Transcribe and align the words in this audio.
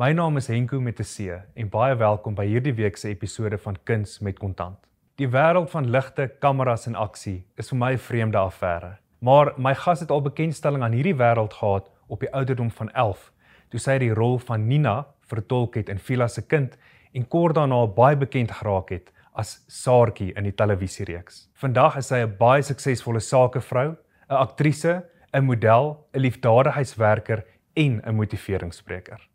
My 0.00 0.14
naam 0.16 0.38
is 0.40 0.46
Henko 0.48 0.78
met 0.80 0.98
'n 0.98 1.04
C 1.04 1.42
en 1.54 1.68
baie 1.68 1.94
welkom 1.94 2.34
by 2.34 2.46
hierdie 2.46 2.72
week 2.74 2.96
se 2.96 3.08
episode 3.08 3.58
van 3.58 3.76
Kuns 3.84 4.18
met 4.20 4.38
Kontant. 4.38 4.78
Die 5.16 5.28
wêreld 5.28 5.70
van 5.70 5.90
ligte, 5.90 6.30
kameras 6.40 6.86
en 6.86 6.94
aksie 6.94 7.44
is 7.56 7.68
vir 7.68 7.78
my 7.78 7.92
'n 7.92 7.98
vreemde 7.98 8.38
affære. 8.38 8.96
Maar 9.20 9.52
my 9.58 9.74
gas 9.74 10.00
het 10.00 10.10
al 10.10 10.22
bekendstelling 10.22 10.82
aan 10.82 10.92
hierdie 10.92 11.14
wêreld 11.14 11.52
gehad 11.52 11.90
op 12.08 12.20
die 12.20 12.32
ouderdom 12.32 12.70
van 12.70 12.90
11, 12.90 13.32
toe 13.68 13.80
sy 13.80 13.98
die 13.98 14.14
rol 14.14 14.38
van 14.38 14.66
Nina 14.66 15.06
vertolk 15.20 15.74
het 15.74 15.88
in 15.88 15.98
Vila 15.98 16.28
se 16.28 16.42
kind 16.46 16.76
en 17.12 17.28
kort 17.28 17.54
daarna 17.54 17.86
baie 17.86 18.16
bekend 18.16 18.50
geraak 18.50 18.88
het 18.88 19.12
as 19.34 19.64
Saartjie 19.68 20.32
in 20.32 20.44
die 20.44 20.54
televisiereeks. 20.54 21.50
Vandag 21.54 21.96
is 21.96 22.06
sy 22.06 22.24
'n 22.24 22.36
baie 22.38 22.62
suksesvolle 22.62 23.20
sakevrou, 23.20 23.96
'n 24.30 24.34
aktrise, 24.34 25.04
'n 25.34 25.44
model, 25.44 26.06
'n 26.14 26.20
liefdadigheidswerker 26.20 27.44
en 27.74 28.00
'n 28.06 28.14
motiveringsspreker. 28.14 29.29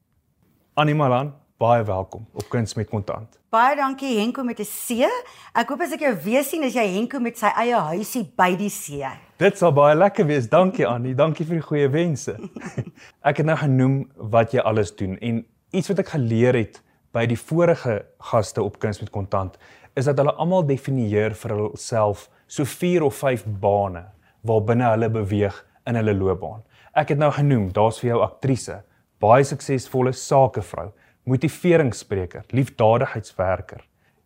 Annie 0.75 0.95
Malan, 0.95 1.29
baie 1.55 1.83
welkom 1.87 2.25
op 2.35 2.49
Kuns 2.51 2.73
met 2.75 2.89
Kontant. 2.91 3.37
Baie 3.49 3.77
dankie 3.79 4.17
Henko 4.17 4.43
met 4.43 4.59
'n 4.59 4.65
C. 4.65 5.07
Ek 5.55 5.69
hoop 5.69 5.81
as 5.81 5.91
ek 5.93 5.99
jou 5.99 6.15
weer 6.23 6.43
sien 6.43 6.63
is 6.63 6.73
jy 6.73 6.83
Henko 6.95 7.19
met 7.19 7.37
sy 7.37 7.47
eie 7.47 7.75
huisie 7.79 8.25
by 8.35 8.55
die 8.55 8.69
see. 8.69 9.07
Dit 9.37 9.57
sal 9.57 9.71
baie 9.71 9.95
lekker 9.95 10.25
wees. 10.25 10.49
Dankie 10.49 10.85
Annie, 10.85 11.15
dankie 11.15 11.45
vir 11.45 11.55
die 11.55 11.67
goeie 11.67 11.87
wense. 11.87 12.35
ek 13.29 13.37
het 13.37 13.45
nou 13.45 13.55
genoem 13.55 14.11
wat 14.17 14.51
jy 14.51 14.59
alles 14.59 14.91
doen 14.95 15.17
en 15.21 15.45
iets 15.71 15.87
wat 15.87 15.99
ek 15.99 16.09
geleer 16.09 16.53
het 16.53 16.81
by 17.13 17.25
die 17.25 17.39
vorige 17.39 18.05
gaste 18.19 18.61
op 18.61 18.77
Kuns 18.79 18.99
met 18.99 19.09
Kontant 19.09 19.57
is 19.95 20.05
dat 20.05 20.17
hulle 20.17 20.33
almal 20.33 20.65
definieer 20.65 21.35
vir 21.35 21.51
hulself 21.55 22.29
so 22.47 22.65
4 22.65 23.03
of 23.03 23.15
5 23.15 23.45
bane 23.61 24.03
waarbinne 24.41 24.89
hulle 24.89 25.09
beweeg 25.09 25.65
in 25.87 25.95
hulle 25.95 26.13
loopbaan. 26.13 26.63
Ek 26.93 27.09
het 27.09 27.17
nou 27.17 27.31
genoem, 27.31 27.71
daar's 27.71 27.99
vir 27.99 28.09
jou 28.09 28.21
aktrise, 28.21 28.83
baie 29.25 29.45
suksesvolle 29.47 30.13
sakevrou, 30.13 30.91
motiveringsspreker, 31.25 32.45
liefdadigheidswerker. 32.53 33.81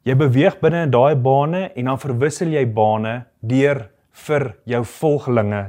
Jy 0.08 0.16
beweeg 0.20 0.60
binne 0.62 0.86
in 0.88 0.94
daai 0.94 1.16
bane 1.16 1.70
en 1.76 1.92
dan 1.92 2.00
verwissel 2.02 2.54
jy 2.56 2.66
bane 2.76 3.16
deur 3.40 3.86
vir 4.26 4.54
jou 4.68 4.82
volgelinge 5.00 5.66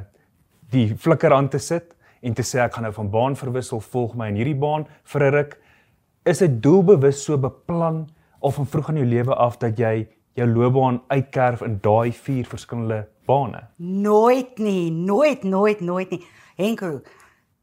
die 0.71 0.87
flikker 0.95 1.35
aan 1.35 1.51
te 1.51 1.59
sit 1.63 1.97
en 2.23 2.37
te 2.37 2.45
sê 2.47 2.61
ek 2.63 2.77
gaan 2.77 2.87
nou 2.87 2.95
van 2.95 3.11
baan 3.11 3.37
verwissel, 3.39 3.81
volg 3.93 4.15
my 4.19 4.29
in 4.31 4.39
hierdie 4.41 4.59
baan 4.59 4.87
vir 5.13 5.23
'n 5.27 5.35
ruk. 5.35 5.59
Is 6.27 6.39
dit 6.39 6.63
doelbewus 6.63 7.25
so 7.25 7.37
beplan 7.37 8.09
of 8.41 8.55
van 8.55 8.67
vroeg 8.67 8.91
in 8.91 8.97
jou 8.97 9.07
lewe 9.07 9.35
af 9.35 9.59
dat 9.59 9.79
jy 9.79 10.09
jou 10.37 10.47
loopbaan 10.47 11.01
uitkerf 11.09 11.63
in 11.63 11.81
daai 11.83 12.13
vier 12.13 12.45
verskillende 12.45 13.07
bane? 13.27 13.67
Nooit 13.79 14.59
nie, 14.59 14.91
nooit, 14.91 15.45
nooit, 15.45 15.81
nooit 15.81 16.11
nie. 16.11 16.23
Henko, 16.57 17.01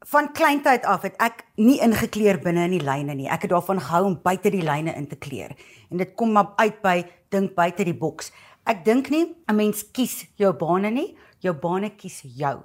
van 0.06 0.32
kleintyd 0.32 0.84
af 0.86 1.02
het 1.02 1.16
ek 1.18 1.44
nie 1.56 1.80
ingekleer 1.82 2.38
binne 2.42 2.68
in 2.68 2.76
die 2.76 2.84
lyne 2.84 3.14
nie. 3.14 3.28
Ek 3.28 3.42
het 3.42 3.50
daarvan 3.50 3.80
gehou 3.82 4.04
om 4.06 4.18
buite 4.22 4.50
die 4.50 4.62
lyne 4.62 4.94
in 4.94 5.08
te 5.10 5.16
kleer. 5.16 5.56
En 5.90 5.98
dit 5.98 6.14
kom 6.14 6.32
maar 6.32 6.54
uit 6.56 6.80
by 6.82 7.02
dink 7.34 7.54
buite 7.54 7.84
die 7.84 7.96
boks. 7.96 8.32
Ek 8.64 8.84
dink 8.84 9.10
nie 9.10 9.34
'n 9.48 9.56
mens 9.56 9.82
kies 9.92 10.26
jou 10.36 10.52
bane 10.52 10.90
nie, 10.90 11.16
jou 11.40 11.54
bane 11.54 11.90
kies 11.90 12.22
jou. 12.22 12.60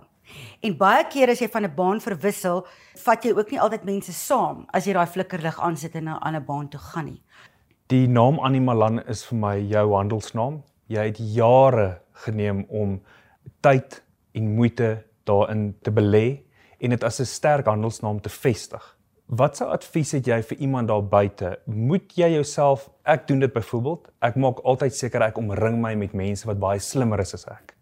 En 0.62 0.78
baie 0.78 1.04
keer 1.10 1.30
as 1.30 1.40
jy 1.40 1.48
van 1.48 1.66
'n 1.66 1.76
baan 1.76 2.00
verwissel, 2.00 2.66
vat 2.96 3.24
jy 3.26 3.32
ook 3.32 3.52
nie 3.52 3.60
altyd 3.60 3.84
mense 3.84 4.14
saam 4.14 4.66
as 4.74 4.86
jy 4.86 4.94
daai 4.94 5.08
flikkerlig 5.08 5.60
aansit 5.60 5.96
en 5.96 6.04
na 6.04 6.16
'n 6.16 6.24
ander 6.24 6.42
baan 6.42 6.70
toe 6.70 6.80
gaan 6.80 7.06
nie. 7.06 7.22
Die 7.88 8.08
naam 8.08 8.40
Animalan 8.40 9.00
is 9.08 9.26
vir 9.26 9.38
my 9.38 9.60
jou 9.60 9.94
handelsnaam. 9.94 10.64
Jy 10.88 11.06
het 11.06 11.18
jare 11.18 12.02
geneem 12.14 12.66
om 12.70 13.02
tyd 13.62 14.04
en 14.34 14.56
moeite 14.56 15.04
daarin 15.26 15.76
te 15.82 15.92
belê 15.92 16.44
en 16.84 16.90
dit 16.90 17.04
as 17.04 17.20
'n 17.20 17.26
sterk 17.26 17.66
handelsnaam 17.66 18.20
te 18.22 18.30
vestig. 18.30 18.98
Wat 19.26 19.58
sou 19.58 19.70
advies 19.72 20.12
het 20.12 20.26
jy 20.28 20.42
vir 20.44 20.58
iemand 20.58 20.88
daar 20.88 21.04
buite? 21.04 21.60
Moet 21.66 22.12
jy 22.16 22.28
jouself, 22.34 22.90
ek 23.04 23.28
doen 23.28 23.40
dit 23.40 23.54
byvoorbeeld, 23.54 24.12
ek 24.22 24.36
maak 24.36 24.60
altyd 24.64 24.96
seker 24.96 25.22
ek 25.22 25.38
omring 25.38 25.82
my 25.82 25.96
met 25.96 26.14
mense 26.14 26.46
wat 26.46 26.60
baie 26.60 26.80
slimmer 26.80 27.20
is 27.20 27.34
as 27.34 27.48
ek. 27.48 27.74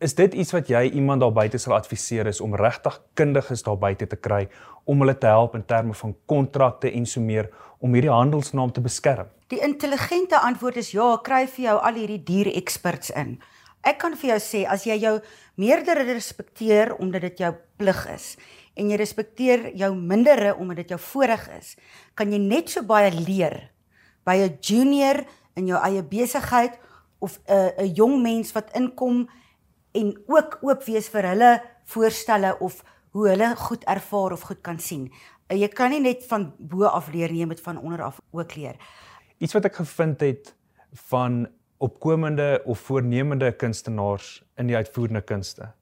Is 0.00 0.14
dit 0.14 0.34
iets 0.34 0.52
wat 0.52 0.68
jy 0.68 0.90
iemand 0.94 1.20
daar 1.20 1.32
buite 1.32 1.58
sal 1.58 1.74
adviseer 1.74 2.26
is 2.26 2.40
om 2.40 2.54
regtig 2.54 3.00
kundiges 3.14 3.62
daar 3.62 3.78
buite 3.78 4.06
te 4.06 4.16
kry 4.16 4.48
om 4.84 5.00
hulle 5.00 5.18
te 5.18 5.26
help 5.26 5.54
in 5.54 5.64
terme 5.66 5.94
van 5.94 6.14
kontrakte 6.26 6.92
en 6.92 7.06
so 7.06 7.20
meer 7.20 7.50
om 7.78 7.92
hierdie 7.92 8.12
handelsnaam 8.12 8.72
te 8.72 8.80
beskerm? 8.80 9.26
Die 9.48 9.60
intelligente 9.60 10.38
antwoord 10.38 10.76
is 10.76 10.90
ja, 10.90 11.16
kry 11.22 11.46
vir 11.46 11.64
jou 11.64 11.78
al 11.80 11.94
hierdie 11.94 12.22
dier 12.24 12.52
experts 12.54 13.10
in. 13.10 13.40
Ek 13.86 13.98
kan 13.98 14.16
vir 14.16 14.34
jou 14.34 14.40
sê 14.42 14.64
as 14.66 14.84
jy 14.86 14.98
jou 14.98 15.20
meerdere 15.56 16.04
respekteer 16.08 16.94
omdat 16.98 17.22
dit 17.28 17.40
jou 17.44 17.52
plig 17.78 18.06
is 18.14 18.36
en 18.78 18.90
jy 18.90 18.98
respekteer 18.98 19.72
jou 19.74 19.90
mindere 19.94 20.54
omdat 20.54 20.82
dit 20.82 20.92
jou 20.94 21.00
voorreg 21.02 21.48
is, 21.58 21.74
kan 22.14 22.30
jy 22.30 22.38
net 22.38 22.70
so 22.70 22.82
baie 22.86 23.10
leer 23.10 23.70
by 24.24 24.36
'n 24.36 24.58
junior 24.62 25.24
in 25.56 25.66
jou 25.66 25.78
eie 25.82 26.02
besigheid 26.02 26.78
of 27.20 27.38
'n 27.48 27.72
'n 27.78 27.94
jong 27.94 28.22
mens 28.22 28.52
wat 28.52 28.70
inkom 28.74 29.28
en 29.94 30.14
ook 30.26 30.58
oop 30.62 30.84
wees 30.84 31.08
vir 31.08 31.22
hulle 31.22 31.62
voorstelle 31.84 32.58
of 32.60 32.84
hoe 33.10 33.28
hulle 33.28 33.56
goed 33.56 33.84
ervaar 33.84 34.32
of 34.32 34.42
goed 34.42 34.60
kan 34.62 34.78
sien. 34.78 35.10
Jy 35.48 35.68
kan 35.68 35.90
nie 35.90 36.00
net 36.00 36.26
van 36.28 36.52
bo 36.58 36.84
af 36.84 37.08
leer 37.12 37.30
nie, 37.30 37.40
jy 37.40 37.46
moet 37.46 37.60
van 37.60 37.78
onder 37.78 38.02
af 38.02 38.20
ook 38.30 38.54
leer. 38.54 38.76
Iets 39.38 39.52
wat 39.52 39.64
ek 39.64 39.74
gevind 39.74 40.20
het 40.20 40.54
van 41.08 41.48
opkomende 41.78 42.62
of 42.64 42.78
voornemende 42.78 43.52
kunstenaars 43.52 44.42
in 44.58 44.66
die 44.66 44.76
uitvoerende 44.76 45.22
kunste 45.22 45.72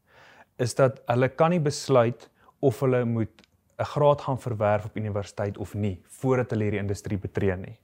is 0.56 0.74
dat 0.74 1.02
hulle 1.08 1.28
kan 1.28 1.52
nie 1.52 1.60
besluit 1.60 2.28
of 2.64 2.80
hulle 2.80 3.04
moet 3.04 3.42
'n 3.78 3.84
graad 3.84 4.20
gaan 4.20 4.38
verwerf 4.40 4.84
op 4.84 4.96
universiteit 4.96 5.58
of 5.58 5.74
nie 5.74 6.00
voordat 6.20 6.50
hulle 6.50 6.64
hierdie 6.64 6.80
industrie 6.80 7.18
betree 7.18 7.56
nie. 7.56 7.78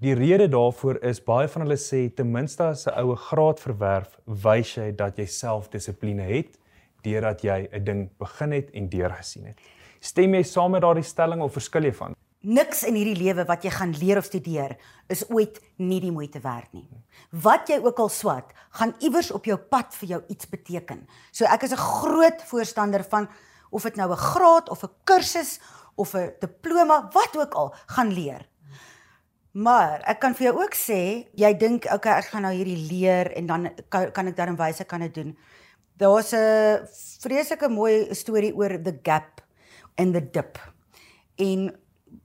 Die 0.00 0.14
rede 0.14 0.48
daarvoor 0.48 0.98
is 1.02 1.22
baie 1.24 1.48
van 1.48 1.62
hulle 1.62 1.76
sê 1.76 2.14
ten 2.14 2.30
minste 2.30 2.62
as 2.62 2.86
'n 2.86 2.94
oue 2.98 3.16
graad 3.16 3.60
verwerf, 3.60 4.18
wys 4.26 4.74
jy 4.76 4.92
dat 4.92 5.18
jy 5.18 5.26
selfdissipline 5.26 6.22
het 6.22 6.58
deurdat 7.02 7.42
jy 7.42 7.68
'n 7.72 7.84
ding 7.84 8.10
begin 8.18 8.52
het 8.52 8.70
en 8.70 8.88
deurgesien 8.88 9.46
het. 9.46 9.58
Stem 10.00 10.34
jy 10.34 10.42
saam 10.42 10.70
met 10.70 10.82
daardie 10.82 11.02
stelling 11.02 11.42
of 11.42 11.52
verskil 11.52 11.84
jy 11.84 11.92
van? 11.92 12.14
Niks 12.44 12.82
in 12.84 12.94
hierdie 12.98 13.16
lewe 13.16 13.46
wat 13.48 13.64
jy 13.64 13.70
gaan 13.72 13.94
leer 13.96 14.18
of 14.20 14.28
studeer 14.28 14.76
is 15.08 15.24
ooit 15.30 15.60
nie 15.80 16.00
die 16.00 16.12
moeite 16.12 16.42
werd 16.44 16.68
nie. 16.76 16.88
Wat 17.30 17.68
jy 17.72 17.78
ook 17.80 17.98
al 18.04 18.10
swat, 18.12 18.52
gaan 18.76 18.92
iewers 19.00 19.30
op 19.32 19.48
jou 19.48 19.56
pad 19.56 19.94
vir 19.96 20.08
jou 20.08 20.20
iets 20.28 20.48
beteken. 20.50 21.06
So 21.32 21.44
ek 21.44 21.62
is 21.62 21.72
'n 21.72 21.80
groot 21.80 22.42
voorstander 22.42 23.04
van 23.04 23.28
of 23.70 23.82
dit 23.82 23.96
nou 23.96 24.10
'n 24.10 24.16
graad 24.16 24.68
of 24.68 24.84
'n 24.84 24.92
kursus 25.04 25.60
of 25.96 26.14
'n 26.14 26.32
diploma, 26.40 27.08
wat 27.12 27.36
ook 27.36 27.54
al, 27.54 27.74
gaan 27.86 28.12
leer. 28.12 28.48
Maar 29.52 30.02
ek 30.10 30.18
kan 30.18 30.34
vir 30.34 30.46
jou 30.50 30.62
ook 30.62 30.74
sê, 30.74 31.28
jy 31.34 31.52
dink 31.54 31.84
okay, 31.92 32.18
ek 32.18 32.24
gaan 32.24 32.42
nou 32.42 32.54
hierdie 32.54 32.88
leer 32.90 33.32
en 33.38 33.46
dan 33.46 33.68
kan, 33.88 34.10
kan 34.12 34.26
ek 34.26 34.36
dan 34.36 34.56
wyse 34.56 34.84
kan 34.84 35.00
dit 35.00 35.14
doen. 35.14 35.38
Daar's 35.96 36.32
'n 36.34 36.82
vreeslike 37.22 37.68
mooi 37.68 38.14
storie 38.14 38.54
oor 38.54 38.82
the 38.82 38.98
gap 39.02 39.40
and 39.96 40.12
the 40.12 40.30
dip. 40.30 40.58
En 41.38 41.70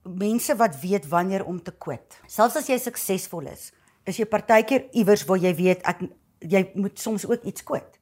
mense 0.02 0.56
wat 0.56 0.80
weet 0.80 1.08
wanneer 1.08 1.44
om 1.44 1.62
te 1.62 1.72
quit. 1.72 2.20
Selfs 2.26 2.56
as 2.56 2.68
jy 2.68 2.78
suksesvol 2.78 3.46
is, 3.52 3.72
is 4.04 4.16
jy 4.16 4.26
partykeer 4.26 4.88
iewers 4.92 5.24
waar 5.28 5.38
jy 5.38 5.54
weet 5.54 5.82
ek 5.88 6.06
jy 6.40 6.70
moet 6.74 6.98
soms 6.98 7.26
ook 7.28 7.42
iets 7.44 7.62
quit. 7.62 7.98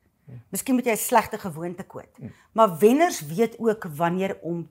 Miskien 0.53 0.77
moet 0.77 0.87
jy 0.87 0.93
'n 0.93 0.97
slegte 0.97 1.39
gewoonte 1.39 1.83
quit. 1.83 2.13
Maar 2.53 2.79
wenners 2.79 3.21
weet 3.27 3.59
ook 3.59 3.85
wanneer 3.97 4.39
om 4.43 4.69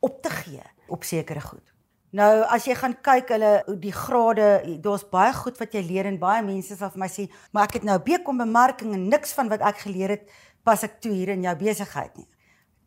op 0.00 0.22
te 0.22 0.30
gee 0.30 0.62
op 0.88 1.04
sekere 1.04 1.40
goed. 1.40 1.74
Nou 2.10 2.42
as 2.42 2.64
jy 2.64 2.74
gaan 2.74 2.96
kyk 3.00 3.28
hulle 3.28 3.78
die 3.78 3.92
grade, 3.92 4.78
daar's 4.82 5.06
baie 5.06 5.32
goed 5.32 5.58
wat 5.58 5.72
jy 5.72 5.82
leer 5.86 6.06
en 6.06 6.18
baie 6.18 6.42
mense 6.42 6.76
sal 6.76 6.90
vir 6.90 6.98
my 6.98 7.08
sê, 7.08 7.28
maar 7.52 7.68
ek 7.68 7.78
het 7.78 7.86
nou 7.86 7.98
BCom 7.98 8.38
bemarking 8.38 8.94
en 8.94 9.08
niks 9.08 9.32
van 9.32 9.48
wat 9.48 9.60
ek 9.60 9.84
geleer 9.84 10.16
het 10.16 10.30
pas 10.66 10.82
ek 10.82 10.98
toe 11.00 11.12
hier 11.12 11.28
in 11.28 11.42
jou 11.42 11.54
besigheid 11.56 12.16
nie. 12.16 12.26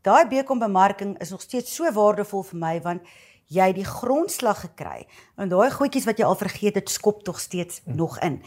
Daai 0.03 0.27
BCom 0.27 0.59
bemarking 0.59 1.15
is 1.23 1.31
nog 1.31 1.41
steeds 1.41 1.71
so 1.71 1.87
waardevol 1.91 2.43
vir 2.43 2.59
my 2.59 2.73
want 2.83 3.07
jy 3.51 3.69
die 3.75 3.85
grondslag 3.87 4.63
gekry 4.65 5.05
en 5.37 5.51
daai 5.51 5.71
goedjies 5.73 6.07
wat 6.07 6.19
jy 6.19 6.27
al 6.27 6.39
vergeet 6.39 6.77
het 6.79 6.89
skop 6.89 7.23
tog 7.23 7.39
steeds 7.39 7.81
hmm. 7.83 7.95
nog 7.95 8.19
in. 8.25 8.41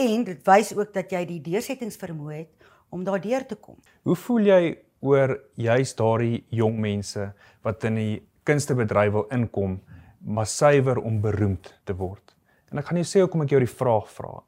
En 0.00 0.24
dit 0.24 0.46
wys 0.46 0.72
ook 0.76 0.94
dat 0.94 1.12
jy 1.12 1.24
die 1.28 1.40
deursettingsvermoë 1.44 2.34
het 2.34 2.70
om 2.90 3.04
daardeur 3.04 3.46
te 3.46 3.56
kom. 3.56 3.78
Hoe 4.02 4.16
voel 4.16 4.48
jy 4.48 4.62
oor 5.00 5.36
juist 5.60 5.96
daardie 5.98 6.44
jong 6.54 6.78
mense 6.80 7.30
wat 7.64 7.84
in 7.88 7.98
die 8.00 8.18
kunstebedryf 8.48 9.12
wil 9.12 9.26
inkom 9.34 9.80
maar 10.20 10.46
suiwer 10.46 10.98
om 10.98 11.20
beroemd 11.20 11.72
te 11.84 11.96
word? 11.96 12.34
En 12.70 12.78
ek 12.78 12.90
gaan 12.90 13.00
jou 13.00 13.08
sê 13.08 13.24
hoekom 13.24 13.44
ek 13.46 13.54
jou 13.56 13.62
die 13.62 13.70
vraag 13.70 14.10
vra. 14.14 14.40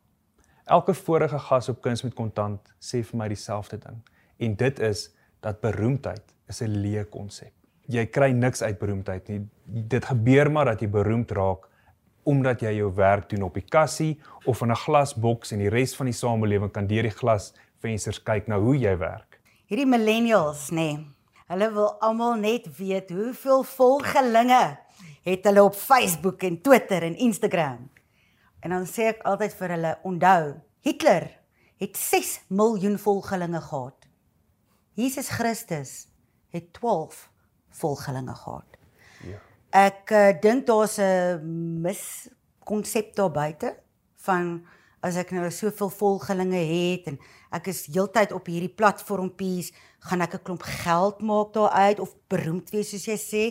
Elke 0.72 0.94
vorige 0.94 1.40
gas 1.48 1.68
op 1.72 1.80
kuns 1.82 2.04
met 2.06 2.14
kontant 2.14 2.74
sê 2.78 3.02
vir 3.02 3.18
my 3.18 3.28
dieselfde 3.32 3.80
ding 3.82 3.98
en 4.42 4.54
dit 4.58 4.78
is 4.82 5.08
dat 5.42 5.60
beroemdheid 5.60 6.34
is 6.48 6.62
'n 6.62 6.82
leë 6.82 7.08
konsep 7.10 7.61
jy 7.92 8.06
kry 8.10 8.30
niks 8.32 8.62
uit 8.62 8.78
beroemdheid 8.78 9.28
nie. 9.28 9.42
Dit 9.64 10.04
gebeur 10.10 10.50
maar 10.52 10.72
dat 10.72 10.82
jy 10.82 10.88
beroemd 10.92 11.30
raak 11.36 11.68
omdat 12.22 12.60
jy 12.62 12.76
jou 12.76 12.92
werk 12.94 13.28
doen 13.32 13.42
op 13.48 13.56
die 13.58 13.66
kassie 13.66 14.20
of 14.46 14.60
in 14.62 14.70
'n 14.70 14.82
glasboks 14.84 15.52
en 15.52 15.58
die 15.58 15.70
res 15.70 15.94
van 15.96 16.06
die 16.06 16.14
samelewing 16.14 16.70
kan 16.70 16.86
deur 16.86 17.02
die 17.02 17.10
glasvensters 17.10 18.22
kyk 18.22 18.46
na 18.48 18.58
hoe 18.58 18.76
jy 18.76 18.96
werk. 18.98 19.40
Hierdie 19.66 19.86
millennials, 19.86 20.70
nê. 20.70 20.76
Nee, 20.76 21.06
hulle 21.48 21.72
wil 21.72 21.90
almal 22.00 22.34
net 22.34 22.76
weet 22.78 23.10
hoeveel 23.10 23.62
volgelinge 23.62 24.78
het 25.22 25.44
hulle 25.44 25.62
op 25.62 25.74
Facebook 25.74 26.42
en 26.42 26.60
Twitter 26.60 27.02
en 27.02 27.16
Instagram. 27.16 27.90
En 28.60 28.70
dan 28.70 28.86
sê 28.86 29.10
ek 29.10 29.22
altyd 29.22 29.54
vir 29.54 29.68
hulle, 29.68 29.98
onthou, 30.02 30.54
Hitler 30.80 31.30
het 31.82 31.96
6 31.96 32.40
miljoen 32.48 32.98
volgelinge 32.98 33.60
gehad. 33.60 34.06
Jesus 34.94 35.28
Christus 35.28 36.06
het 36.48 36.72
12 36.72 37.31
volgelinge 37.72 38.34
gehad. 38.34 38.78
Ja. 39.26 39.38
Ek 39.70 40.10
uh, 40.10 40.32
dink 40.40 40.66
daar's 40.66 40.98
'n 40.98 41.80
miskonsep 41.82 43.14
daar 43.16 43.30
buite 43.30 43.76
van 44.16 44.66
as 45.02 45.16
ek 45.16 45.32
nou 45.34 45.50
soveel 45.50 45.90
volgelinge 45.90 46.62
het 46.62 47.06
en 47.10 47.18
ek 47.50 47.66
is 47.72 47.86
heeltyd 47.86 48.32
op 48.32 48.46
hierdie 48.46 48.70
platformpies, 48.70 49.72
gaan 50.06 50.22
ek 50.22 50.34
'n 50.34 50.42
klomp 50.42 50.62
geld 50.62 51.22
maak 51.22 51.52
daaruit 51.52 52.00
of 52.00 52.14
beroemd 52.28 52.70
wees 52.70 52.90
soos 52.90 53.06
jy 53.06 53.18
sê. 53.18 53.44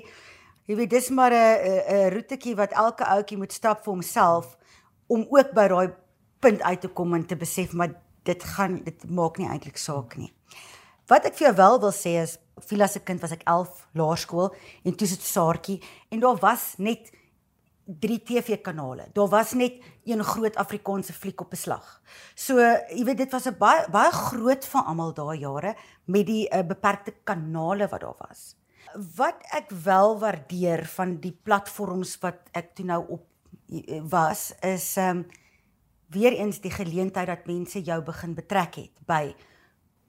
Jy 0.67 0.75
weet 0.75 0.89
dis 0.89 1.09
maar 1.09 1.31
'n 1.31 1.57
'n 1.89 2.13
roetjie 2.13 2.55
wat 2.55 2.71
elke 2.71 3.03
ouetjie 3.03 3.37
moet 3.37 3.53
stap 3.53 3.83
vir 3.83 3.93
homself 3.93 4.57
om 5.07 5.25
ook 5.29 5.53
by 5.53 5.67
daai 5.67 5.93
punt 6.39 6.61
uit 6.61 6.81
te 6.81 6.87
kom 6.87 7.13
en 7.13 7.25
te 7.25 7.35
besef 7.35 7.73
maar 7.73 7.93
dit 8.23 8.43
gaan 8.43 8.83
dit 8.83 9.09
maak 9.09 9.37
nie 9.37 9.47
eintlik 9.47 9.77
saak 9.77 10.17
nie. 10.17 10.33
Wat 11.07 11.25
ek 11.25 11.35
vir 11.35 11.47
jou 11.47 11.55
wel 11.55 11.79
wil 11.79 11.91
sê 11.91 12.21
is 12.21 12.37
Vila 12.65 12.87
se 12.87 12.99
kind 13.03 13.21
was 13.21 13.31
ek 13.31 13.43
11 13.49 13.87
laerskool 13.93 14.53
en 14.83 14.95
toe 14.95 15.07
sit 15.07 15.21
Saartjie 15.21 15.81
en 16.09 16.19
daar 16.19 16.39
was 16.41 16.73
net 16.77 17.11
drie 17.99 18.21
TV-kanale. 18.23 19.09
Daar 19.13 19.27
was 19.27 19.53
net 19.53 19.81
een 20.05 20.23
groot 20.23 20.55
Afrikaanse 20.55 21.13
fliek 21.13 21.41
op 21.41 21.49
beslag. 21.49 22.01
So, 22.35 22.59
jy 22.89 23.03
weet 23.05 23.17
dit 23.17 23.31
was 23.31 23.47
'n 23.47 23.57
baie 23.57 23.89
baie 23.89 24.11
groot 24.11 24.65
van 24.65 24.85
almal 24.85 25.13
daai 25.13 25.39
jare 25.39 25.75
met 26.05 26.25
die 26.25 26.47
uh, 26.49 26.63
beperkte 26.63 27.13
kanale 27.23 27.87
wat 27.87 28.01
daar 28.01 28.15
was. 28.27 28.55
Wat 29.15 29.37
ek 29.51 29.69
wel 29.69 30.19
waardeer 30.19 30.85
van 30.85 31.19
die 31.19 31.37
platforms 31.43 32.17
wat 32.19 32.39
ek 32.51 32.75
toe 32.75 32.85
nou 32.85 33.05
op 33.07 33.25
eh, 33.69 34.01
was 34.03 34.53
is 34.61 34.97
ehm 34.97 35.17
um, 35.17 35.25
weer 36.11 36.33
eens 36.33 36.59
die 36.59 36.71
geleentheid 36.71 37.27
dat 37.27 37.45
mense 37.45 37.81
jou 37.81 38.01
begin 38.03 38.33
betrek 38.33 38.75
het 38.75 38.91
by 39.07 39.33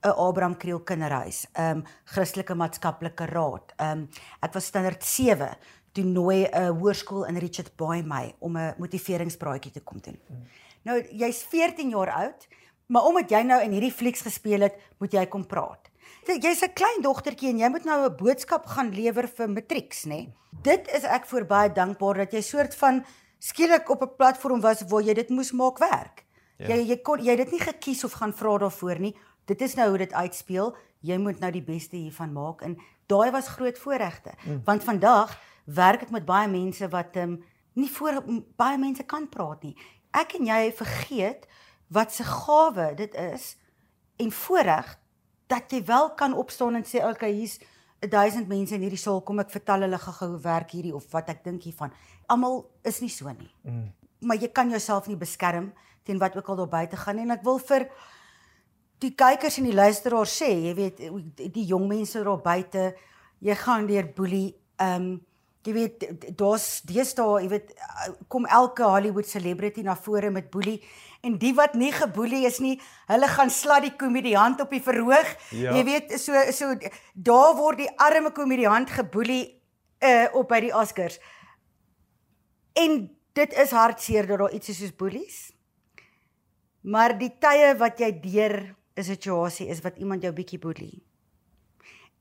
'n 0.02 0.14
Abraham 0.16 0.56
Kriel 0.56 0.81
kinderhuis, 0.81 1.46
'n 1.54 1.62
um, 1.62 1.84
Christelike 2.04 2.54
maatskaplike 2.54 3.26
raad. 3.26 3.72
Um 3.78 4.08
ek 4.43 4.52
was 4.52 4.64
standaard 4.64 5.04
7 5.04 5.56
toe 5.93 6.04
nooi 6.04 6.49
'n 6.49 6.75
hoërskool 6.78 7.26
in 7.28 7.38
Richard 7.38 7.76
Bay 7.76 8.02
my 8.02 8.34
om 8.38 8.56
'n 8.56 8.75
motiveringspraatjie 8.78 9.72
te 9.72 9.81
kom 9.81 10.00
doen. 10.00 10.19
Hmm. 10.26 10.44
Nou 10.82 10.99
jy's 11.10 11.43
14 11.43 11.88
jaar 11.90 12.10
oud, 12.10 12.49
maar 12.87 13.04
omdat 13.04 13.31
jy 13.31 13.43
nou 13.43 13.62
in 13.62 13.72
hierdie 13.72 13.93
flieks 13.93 14.20
gespeel 14.20 14.60
het, 14.60 14.78
moet 14.99 15.12
jy 15.12 15.26
kom 15.26 15.46
praat. 15.46 15.90
Jy's 16.26 16.62
'n 16.62 16.72
klein 16.75 17.02
dogtertjie 17.02 17.50
en 17.50 17.58
jy 17.58 17.69
moet 17.69 17.84
nou 17.84 18.06
'n 18.06 18.16
boodskap 18.16 18.66
gaan 18.66 18.90
lewer 18.90 19.28
vir 19.28 19.49
matrieks, 19.49 20.04
nê? 20.04 20.32
Dit 20.62 20.88
is 20.94 21.04
ek 21.04 21.26
voor 21.26 21.44
baie 21.44 21.72
dankbaar 21.72 22.14
dat 22.14 22.32
jy 22.32 22.40
soort 22.40 22.75
van 22.75 23.04
skielik 23.38 23.88
op 23.90 24.02
'n 24.02 24.16
platform 24.16 24.60
was 24.60 24.82
waar 24.82 25.02
jy 25.02 25.14
dit 25.14 25.28
moes 25.28 25.52
maak 25.52 25.78
werk. 25.78 26.25
Ja. 26.58 26.69
Jy 26.69 26.88
jy 26.88 26.96
kon 27.02 27.19
jy 27.19 27.31
het 27.31 27.38
dit 27.38 27.50
nie 27.50 27.60
gekies 27.60 28.04
of 28.04 28.12
gaan 28.12 28.32
vra 28.32 28.58
daarvoor 28.58 28.99
nie 28.99 29.16
dit 29.50 29.60
is 29.60 29.74
nou 29.74 29.88
hoe 29.88 29.98
dit 29.98 30.12
uitspeel. 30.12 30.76
Jy 31.00 31.16
moet 31.18 31.40
nou 31.40 31.50
die 31.52 31.64
beste 31.64 31.96
hiervan 31.96 32.32
maak 32.32 32.62
en 32.62 32.76
daai 33.10 33.30
was 33.30 33.48
groot 33.48 33.78
voorregte. 33.78 34.34
Mm. 34.44 34.60
Want 34.64 34.84
vandag 34.84 35.34
werk 35.64 36.02
ek 36.06 36.10
met 36.14 36.26
baie 36.26 36.48
mense 36.48 36.88
wat 36.88 37.16
ehm 37.16 37.36
um, 37.36 37.42
nie 37.72 37.88
voor 37.88 38.18
baie 38.56 38.78
mense 38.78 39.02
kan 39.08 39.28
praat 39.28 39.62
nie. 39.64 39.76
Ek 40.12 40.34
en 40.36 40.46
jy 40.46 40.72
vergeet 40.76 41.46
wat 41.88 42.12
se 42.12 42.24
gawe 42.24 42.92
dit 42.96 43.14
is 43.14 43.54
en 44.20 44.32
voorreg 44.32 44.98
dat 45.48 45.72
jy 45.72 45.80
wel 45.84 46.10
kan 46.14 46.34
opstaan 46.36 46.76
en 46.76 46.84
sê 46.84 47.00
okay 47.04 47.32
hier's 47.32 47.58
1000 48.00 48.48
mense 48.48 48.74
in 48.74 48.82
hierdie 48.82 49.00
saal 49.00 49.22
kom 49.22 49.40
ek 49.40 49.52
vertel 49.54 49.86
hulle 49.86 49.98
gou 49.98 50.28
hoe 50.34 50.40
werk 50.42 50.74
hierdie 50.74 50.94
of 50.94 51.06
wat 51.12 51.30
ek 51.30 51.44
dink 51.44 51.62
hiervan. 51.68 51.92
Almal 52.26 52.64
is 52.84 53.00
nie 53.00 53.12
so 53.12 53.30
nie. 53.30 53.50
Mm. 53.62 53.92
Maar 54.26 54.36
jy 54.42 54.50
kan 54.54 54.70
jouself 54.70 55.08
nie 55.08 55.18
beskerm 55.18 55.72
teen 56.04 56.18
wat 56.18 56.36
ook 56.36 56.48
al 56.48 56.62
daar 56.62 56.72
buite 56.72 56.96
gaan 56.96 57.16
nie 57.16 57.26
en 57.28 57.36
ek 57.36 57.44
wil 57.46 57.60
vir 57.62 57.88
die 59.02 59.14
kykers 59.19 59.58
en 59.60 59.69
die 59.69 59.76
luisteraars 59.76 60.38
sê, 60.43 60.50
jy 60.69 60.72
weet 60.78 61.02
die 61.54 61.66
jong 61.69 61.88
mense 61.90 62.22
daar 62.25 62.40
buite, 62.43 62.93
jy 63.43 63.58
gaan 63.64 63.87
deur 63.90 64.08
boelie, 64.16 64.49
ehm 64.81 65.12
um, 65.12 65.12
jy 65.62 65.72
weet 65.76 66.04
daar's 66.34 66.81
deesdae, 66.82 67.44
jy 67.44 67.49
weet 67.52 67.69
kom 68.26 68.49
elke 68.50 68.82
Hollywood 68.82 69.28
celebrity 69.31 69.84
na 69.87 69.94
vore 69.94 70.32
met 70.34 70.49
boelie 70.50 70.81
en 71.22 71.37
die 71.38 71.52
wat 71.54 71.76
nie 71.78 71.93
geboelie 71.94 72.43
is 72.49 72.58
nie, 72.58 72.75
hulle 73.06 73.28
gaan 73.31 73.50
slat 73.50 73.87
die 73.87 73.94
komediant 73.94 74.60
op 74.64 74.72
die 74.75 74.82
verhoog. 74.82 75.28
Ja. 75.54 75.76
Jy 75.76 75.84
weet 75.87 76.14
so 76.19 76.43
so 76.50 76.75
daar 77.14 77.54
word 77.58 77.84
die 77.84 77.90
arme 78.02 78.34
komediant 78.34 78.90
geboelie 78.90 79.44
uh 80.02 80.26
op 80.34 80.50
by 80.50 80.58
die 80.66 80.75
Oscars. 80.75 81.20
En 82.75 83.04
dit 83.38 83.54
is 83.54 83.70
hartseer 83.70 84.26
dat 84.26 84.43
daar 84.43 84.54
iets 84.58 84.75
is 84.75 84.82
soos 84.82 84.96
boelies. 84.99 85.40
Maar 86.82 87.14
die 87.19 87.31
tye 87.38 87.70
wat 87.78 88.02
jy 88.02 88.10
deur 88.25 88.56
'n 88.96 89.02
situasie 89.02 89.68
is 89.68 89.80
wat 89.80 89.96
iemand 89.96 90.22
jou 90.22 90.32
bietjie 90.32 90.58
boelie 90.58 91.02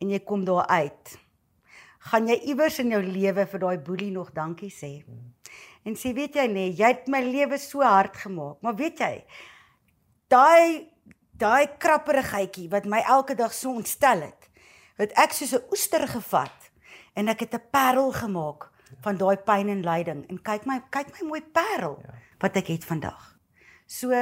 en 0.01 0.09
jy 0.09 0.19
kom 0.25 0.45
daar 0.45 0.65
uit, 0.67 1.17
gaan 2.09 2.27
jy 2.27 2.37
iewers 2.49 2.79
in 2.79 2.89
jou 2.89 3.01
lewe 3.05 3.45
vir 3.45 3.59
daai 3.59 3.77
boelie 3.77 4.11
nog 4.11 4.31
dankie 4.33 4.71
sê. 4.73 5.03
En 5.85 5.97
sê 5.97 6.13
weet 6.17 6.35
jy 6.35 6.47
nee, 6.49 6.71
jy 6.73 6.89
het 6.95 7.07
my 7.07 7.21
lewe 7.21 7.57
so 7.61 7.85
hard 7.85 8.17
gemaak, 8.17 8.57
maar 8.61 8.75
weet 8.75 8.99
jy, 8.99 9.13
daai 10.27 10.89
daai 11.41 11.65
krapperigheidjie 11.81 12.67
wat 12.69 12.85
my 12.85 12.99
elke 13.09 13.33
dag 13.37 13.53
so 13.53 13.73
ontstel 13.73 14.27
het, 14.27 14.49
het 15.01 15.13
ek 15.17 15.33
soos 15.33 15.53
'n 15.57 15.65
oester 15.73 16.05
gevat 16.07 16.69
en 17.17 17.27
ek 17.27 17.39
het 17.45 17.53
'n 17.55 17.69
parel 17.71 18.11
gemaak 18.11 18.69
van 19.01 19.17
daai 19.17 19.37
pyn 19.37 19.69
en 19.69 19.81
lyding 19.81 20.21
en 20.29 20.41
kyk 20.41 20.65
my 20.65 20.81
kyk 20.89 21.09
my 21.17 21.27
mooi 21.27 21.41
parel 21.41 21.97
ja. 22.03 22.13
wat 22.39 22.55
ek 22.55 22.67
het 22.67 22.85
vandag. 22.85 23.37
So 23.87 24.13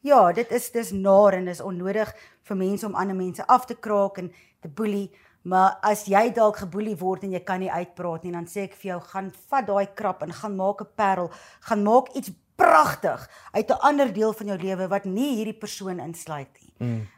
Ja, 0.00 0.32
dit 0.32 0.50
is 0.50 0.70
dis 0.70 0.90
naar 0.92 1.32
en 1.32 1.48
is 1.48 1.60
onnodig 1.60 2.14
vir 2.42 2.56
mense 2.56 2.86
om 2.86 2.94
ander 2.94 3.16
mense 3.16 3.46
af 3.46 3.66
te 3.66 3.74
kraak 3.74 4.18
en 4.18 4.32
te 4.60 4.68
boelie, 4.68 5.10
maar 5.42 5.78
as 5.82 6.04
jy 6.06 6.32
dalk 6.34 6.56
geboelie 6.56 6.96
word 6.96 7.22
en 7.22 7.32
jy 7.32 7.40
kan 7.40 7.60
nie 7.60 7.70
uitpraat 7.70 8.22
nie, 8.22 8.32
dan 8.32 8.46
sê 8.46 8.66
ek 8.66 8.74
vir 8.74 8.90
jou, 8.90 9.00
gaan 9.00 9.32
vat 9.50 9.66
daai 9.66 9.86
krap 9.94 10.22
en 10.22 10.32
gaan 10.32 10.56
maak 10.56 10.80
'n 10.82 10.88
parel, 10.94 11.30
gaan 11.60 11.82
maak 11.82 12.08
iets 12.14 12.30
pragtig 12.56 13.28
uit 13.52 13.68
'n 13.70 13.80
ander 13.80 14.12
deel 14.12 14.32
van 14.32 14.46
jou 14.46 14.58
lewe 14.58 14.88
wat 14.88 15.04
nie 15.04 15.36
hierdie 15.36 15.58
persoon 15.58 16.00
insluit 16.00 16.48
nie. 16.60 16.74
Mm. 16.78 17.08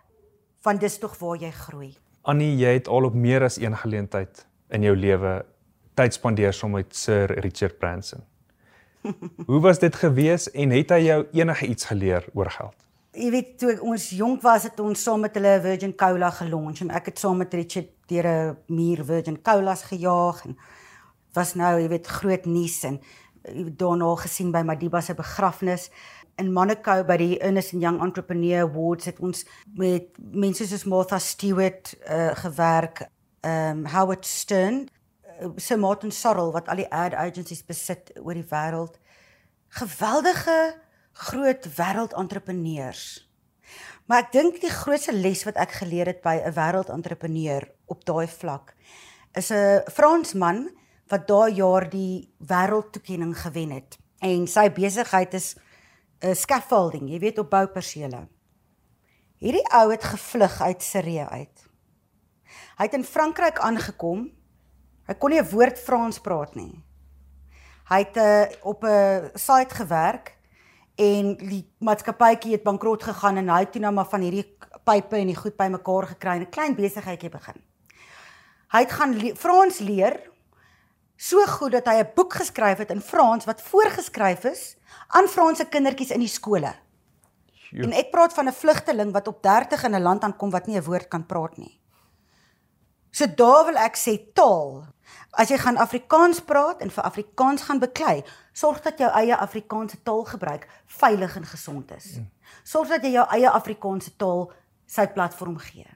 Want 0.63 0.81
dis 0.81 0.99
tog 0.99 1.19
waar 1.19 1.37
jy 1.37 1.51
groei. 1.51 1.97
Annie, 2.23 2.57
jy 2.57 2.73
het 2.73 2.89
al 2.89 3.05
op 3.05 3.15
meer 3.15 3.43
as 3.43 3.57
een 3.57 3.77
geleentheid 3.77 4.47
in 4.69 4.83
jou 4.83 4.97
lewe 4.97 5.47
tyd 5.95 6.15
spandeer 6.15 6.53
saam 6.53 6.71
met 6.71 6.97
Sir 6.97 7.41
Richard 7.41 7.79
Branson. 7.79 8.23
Hoe 9.47 9.61
was 9.61 9.79
dit 9.79 9.95
gewees 9.95 10.51
en 10.51 10.71
het 10.71 10.91
hy 10.91 11.01
jou 11.07 11.27
enige 11.33 11.67
iets 11.67 11.85
geleer 11.91 12.27
oor 12.35 12.51
geld? 12.51 12.75
Jy 13.19 13.31
weet 13.31 13.55
toe 13.59 13.79
ons 13.83 14.11
jonk 14.15 14.43
was 14.43 14.69
het 14.69 14.81
ons 14.81 15.03
saam 15.03 15.25
met 15.25 15.35
hulle 15.35 15.57
Virgin 15.65 15.95
Cola 15.97 16.31
gelunch 16.31 16.83
en 16.85 16.93
ek 16.95 17.13
het 17.13 17.19
saam 17.19 17.41
met 17.41 17.55
Richard 17.55 17.89
deur 18.07 18.27
'n 18.27 18.57
muur 18.67 19.05
Virgin 19.05 19.43
Colas 19.43 19.83
gejaag 19.83 20.45
en 20.45 20.59
was 21.35 21.55
nou 21.55 21.81
jy 21.81 21.89
weet 21.89 22.07
groot 22.07 22.47
nuus 22.47 22.85
en 22.85 23.01
daarna 23.77 24.15
gesien 24.17 24.53
by 24.53 24.63
Madiba 24.63 25.01
se 25.01 25.15
begrafnis 25.15 25.91
in 26.39 26.53
Monaco 26.53 27.03
by 27.05 27.17
die 27.17 27.39
Ernest 27.41 27.75
Young 27.75 28.01
Entrepreneur 28.03 28.63
Awards 28.63 29.05
het 29.11 29.19
ons 29.21 29.45
met 29.75 30.07
mense 30.19 30.67
soos 30.67 30.85
Martha 30.85 31.19
Stewart 31.19 31.97
uh, 32.07 32.35
gewerk, 32.35 33.09
um 33.43 33.87
Howard 33.87 34.27
Stern 34.27 34.87
Sir 35.57 35.79
Martin 35.79 36.13
Sorrell 36.13 36.53
wat 36.53 36.69
al 36.69 36.83
die 36.83 36.91
ad 36.91 37.15
agencies 37.15 37.65
besit 37.67 38.13
oor 38.23 38.35
die 38.35 38.47
wêreld. 38.51 38.99
Geweldige 39.69 40.75
groot 41.13 41.67
wêreldentrepreneurs. 41.77 43.29
Maar 44.07 44.25
ek 44.25 44.33
dink 44.33 44.61
die 44.61 44.73
grootste 44.73 45.13
les 45.13 45.45
wat 45.45 45.59
ek 45.61 45.81
geleer 45.83 46.07
het 46.07 46.23
by 46.23 46.41
'n 46.41 46.55
wêreldentrepreneur 46.57 47.69
op 47.87 48.05
daai 48.05 48.27
vlak 48.27 48.75
is 49.35 49.51
'n 49.53 49.83
Fransman 49.91 50.71
wat 51.09 51.29
daai 51.29 51.55
jaar 51.55 51.89
die 51.91 52.35
wêreldtoekenning 52.39 53.39
gewen 53.39 53.71
het. 53.71 53.99
En 54.21 54.47
sy 54.47 54.71
besigheid 54.71 55.35
is 55.35 55.57
'n 56.21 56.35
scaffolding, 56.35 57.11
jy 57.11 57.19
weet 57.19 57.39
op 57.39 57.51
boupersele. 57.51 58.29
Hierdie 59.39 59.69
ou 59.71 59.91
het 59.91 60.05
gevlug 60.05 60.61
uit 60.61 60.83
Sirië 60.83 61.27
uit. 61.31 61.67
Hy 62.77 62.85
het 62.85 62.95
in 62.95 63.05
Frankryk 63.05 63.59
aangekom 63.59 64.31
Hy 65.09 65.15
kon 65.15 65.31
nie 65.31 65.41
'n 65.41 65.51
woord 65.51 65.79
Frans 65.79 66.19
praat 66.21 66.55
nie. 66.55 66.85
Hy 67.89 67.99
het 68.05 68.17
uh, 68.17 68.45
op 68.63 68.85
'n 68.85 69.31
site 69.35 69.75
gewerk 69.75 70.37
en 70.97 71.37
die 71.37 71.65
maatskappytjie 71.81 72.53
het 72.53 72.63
bankrot 72.63 73.03
gegaan 73.03 73.37
en 73.37 73.49
hy 73.49 73.61
het 73.61 73.73
toe 73.73 73.81
nou 73.81 73.93
maar 73.93 74.09
van 74.11 74.21
hierdie 74.21 74.45
pype 74.85 75.17
en 75.17 75.27
die 75.27 75.37
goed 75.37 75.57
bymekaar 75.57 76.07
gekry 76.07 76.37
en 76.37 76.43
'n 76.43 76.51
klein 76.51 76.75
besigheidjie 76.75 77.31
begin. 77.31 77.63
Hy 78.69 78.81
het 78.85 78.93
gaan 78.93 79.17
le 79.17 79.37
Frans 79.37 79.79
leer 79.79 80.21
so 81.17 81.47
goed 81.47 81.73
dat 81.73 81.87
hy 81.87 82.03
'n 82.03 82.13
boek 82.15 82.35
geskryf 82.35 82.79
het 82.79 82.91
in 82.91 83.01
Frans 83.01 83.45
wat 83.45 83.63
voorgeskryf 83.63 84.45
is 84.45 84.77
aan 85.09 85.27
Franse 85.27 85.65
kindertjies 85.65 86.11
in 86.11 86.21
die 86.21 86.29
skole. 86.29 86.75
Jo. 87.71 87.83
En 87.83 87.93
ek 87.93 88.11
praat 88.11 88.35
van 88.35 88.49
'n 88.49 88.53
vlugteling 88.53 89.13
wat 89.13 89.29
op 89.29 89.43
30 89.43 89.85
in 89.85 89.95
'n 89.95 90.03
land 90.03 90.23
aankom 90.23 90.51
wat 90.51 90.67
nie 90.67 90.77
'n 90.77 90.85
woord 90.85 91.09
kan 91.09 91.27
praat 91.27 91.57
nie. 91.57 91.78
So 93.11 93.27
daar 93.27 93.67
wil 93.69 93.79
ek 93.81 93.97
sê 93.97 94.17
taal. 94.35 94.87
As 95.39 95.53
jy 95.53 95.59
gaan 95.61 95.79
Afrikaans 95.81 96.41
praat 96.45 96.83
en 96.83 96.91
vir 96.91 97.05
Afrikaans 97.05 97.63
gaan 97.69 97.81
beklei, 97.81 98.23
sorg 98.53 98.81
dat 98.83 98.99
jou 98.99 99.09
eie 99.21 99.37
Afrikaanse 99.37 100.01
taalgebruik 100.03 100.67
veilig 100.99 101.37
en 101.37 101.47
gesond 101.47 101.93
is. 101.97 102.19
Sorg 102.65 102.89
dat 102.89 103.05
jy 103.05 103.15
jou 103.17 103.27
eie 103.37 103.51
Afrikaanse 103.51 104.17
taal 104.17 104.49
sy 104.89 105.07
platform 105.13 105.59
gee. 105.59 105.87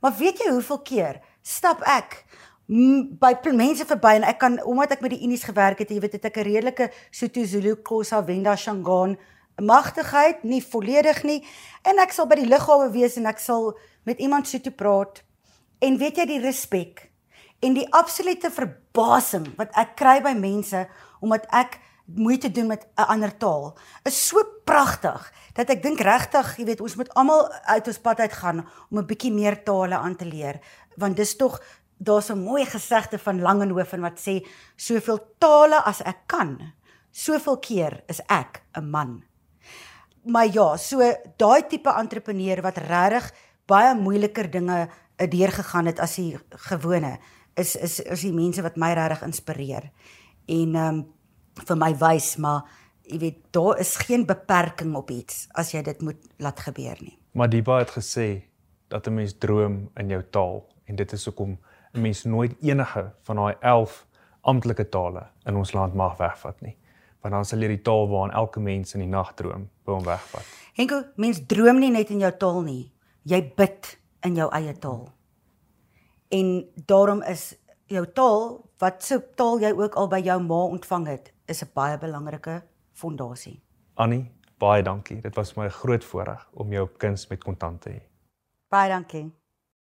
Maar 0.00 0.14
weet 0.18 0.42
jy 0.42 0.52
hoeveel 0.52 0.82
keer 0.82 1.20
stap 1.42 1.82
ek 1.88 2.22
by 2.68 3.32
mense 3.52 3.84
verby 3.84 4.14
en 4.20 4.24
ek 4.28 4.38
kan 4.38 4.56
omdat 4.62 4.96
ek 4.96 5.02
met 5.04 5.14
die 5.16 5.24
Unies 5.26 5.44
gewerk 5.44 5.82
het, 5.82 5.90
jy 5.90 6.00
weet 6.00 6.12
het 6.12 6.24
ek 6.24 6.36
'n 6.38 6.46
redelike 6.46 6.90
Sotho 7.10 7.44
Zulu 7.44 7.76
Xhosa 7.82 8.22
Venda 8.24 8.56
Shangaan 8.56 9.18
magtigheid, 9.60 10.42
nie 10.42 10.62
volledig 10.64 11.22
nie. 11.22 11.40
En 11.82 12.00
ek 12.02 12.12
sal 12.14 12.28
by 12.30 12.38
die 12.40 12.48
lughawe 12.48 12.90
wees 12.94 13.18
en 13.20 13.28
ek 13.30 13.40
sal 13.42 13.72
met 14.08 14.20
iemand 14.22 14.48
Sotho 14.48 14.72
praat. 14.74 15.22
En 15.82 15.98
weet 15.98 16.20
jy 16.20 16.26
die 16.30 16.42
respek 16.42 17.08
en 17.62 17.74
die 17.74 17.88
absolute 17.94 18.50
verbasing 18.54 19.48
wat 19.58 19.74
ek 19.78 19.96
kry 19.98 20.20
by 20.22 20.34
mense 20.38 20.84
omdat 21.22 21.46
ek 21.54 21.80
moeite 22.06 22.50
doen 22.50 22.68
met 22.70 22.86
'n 22.98 23.08
ander 23.14 23.32
taal 23.38 23.74
is 24.04 24.18
so 24.28 24.42
pragtig 24.64 25.32
dat 25.54 25.70
ek 25.70 25.82
dink 25.82 26.00
regtig, 26.00 26.58
jy 26.58 26.64
weet, 26.64 26.80
ons 26.80 26.96
moet 26.96 27.14
almal 27.14 27.52
uit 27.52 27.86
ons 27.86 27.98
pad 27.98 28.20
uit 28.20 28.32
gaan 28.32 28.66
om 28.90 28.98
'n 28.98 29.06
bietjie 29.06 29.32
meer 29.32 29.62
tale 29.64 29.96
aan 29.96 30.16
te 30.16 30.24
leer 30.24 30.60
want 30.96 31.16
dis 31.16 31.36
tog 31.36 31.60
daar's 31.98 32.30
'n 32.30 32.38
mooi 32.38 32.64
gesegde 32.64 33.18
van 33.18 33.40
Langehoven 33.40 34.00
wat 34.00 34.20
sê 34.20 34.46
soveel 34.76 35.20
tale 35.38 35.82
as 35.84 36.00
ek 36.02 36.26
kan, 36.26 36.72
soveel 37.10 37.58
keer 37.58 38.02
is 38.08 38.20
ek 38.28 38.62
'n 38.76 38.90
man. 38.90 39.24
Maar 40.24 40.46
ja, 40.46 40.76
so 40.76 40.98
daai 41.36 41.66
tipe 41.68 41.90
entrepreneur 41.90 42.62
wat 42.62 42.76
regtig 42.76 43.32
baie 43.66 43.94
moeiliker 43.94 44.50
dinge 44.50 44.88
deurgegaan 45.28 45.86
het 45.86 46.00
as 46.00 46.16
die 46.16 46.38
gewone 46.68 47.18
is 47.54 47.76
is 47.76 48.00
is 48.00 48.20
die 48.20 48.32
mense 48.32 48.62
wat 48.62 48.76
my 48.76 48.92
regtig 48.92 49.22
inspireer. 49.22 49.90
En 50.46 50.74
ehm 50.74 50.88
um, 50.88 51.02
vir 51.66 51.76
my 51.76 51.92
wys 52.00 52.36
maar 52.36 52.62
jy 53.02 53.18
weet 53.18 53.40
daar 53.50 53.78
is 53.78 53.96
geen 53.96 54.26
beperking 54.26 54.94
op 54.96 55.10
iets 55.10 55.46
as 55.52 55.72
jy 55.72 55.82
dit 55.82 56.00
moet 56.00 56.20
laat 56.38 56.60
gebeur 56.60 56.96
nie. 57.00 57.18
Madiba 57.32 57.78
het 57.78 57.90
gesê 57.90 58.42
dat 58.88 59.06
'n 59.06 59.14
mens 59.14 59.38
droom 59.38 59.90
in 59.96 60.08
jou 60.08 60.22
taal 60.30 60.66
en 60.84 60.96
dit 60.96 61.12
is 61.12 61.24
hoekom 61.24 61.58
'n 61.92 62.00
mens 62.00 62.24
nooit 62.24 62.54
enige 62.60 63.12
van 63.22 63.36
daai 63.36 63.54
11 63.60 64.06
amptelike 64.40 64.88
tale 64.88 65.26
in 65.46 65.56
ons 65.56 65.72
land 65.72 65.94
mag 65.94 66.16
wegvat 66.16 66.60
nie. 66.60 66.76
Want 67.22 67.34
dan 67.34 67.44
sal 67.44 67.60
jy 67.60 67.68
die 67.68 67.82
taal 67.82 68.08
waarin 68.08 68.34
elke 68.34 68.60
mens 68.60 68.94
in 68.94 69.00
die 69.00 69.08
nag 69.08 69.34
droom, 69.34 69.68
by 69.84 69.92
hom 69.92 70.04
wegvat. 70.04 70.46
Henko, 70.74 71.02
mens 71.16 71.42
droom 71.46 71.78
nie 71.78 71.90
net 71.90 72.10
in 72.10 72.18
jou 72.18 72.32
taal 72.36 72.62
nie. 72.62 72.92
Jy 73.22 73.52
bid 73.56 73.98
in 74.22 74.34
jou 74.34 74.48
eie 74.52 74.78
taal. 74.78 75.08
En 76.28 76.68
daarom 76.86 77.22
is 77.22 77.56
jou 77.86 78.04
taal, 78.12 78.70
wat 78.78 79.04
so 79.04 79.20
taal 79.36 79.60
jy 79.60 79.72
ook 79.76 79.94
al 79.94 80.08
by 80.08 80.22
jou 80.24 80.38
ma 80.42 80.62
ontvang 80.76 81.06
het, 81.06 81.32
is 81.46 81.62
'n 81.62 81.70
baie 81.74 81.98
belangrike 81.98 82.62
fondasie. 82.92 83.62
Annie, 83.94 84.30
baie 84.58 84.82
dankie. 84.82 85.20
Dit 85.20 85.34
was 85.34 85.54
my 85.54 85.68
groot 85.68 86.04
voorreg 86.04 86.48
om 86.52 86.72
jou 86.72 86.82
op 86.82 86.98
kuns 86.98 87.28
met 87.28 87.44
kontant 87.44 87.80
te 87.80 87.90
hê. 87.90 88.00
Baie 88.68 88.88
dankie. 88.88 89.41